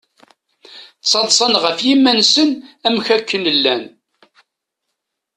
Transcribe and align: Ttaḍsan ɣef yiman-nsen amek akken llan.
Ttaḍsan 1.01 1.53
ɣef 1.63 1.77
yiman-nsen 1.87 2.49
amek 2.87 3.07
akken 3.17 3.43
llan. 3.57 3.83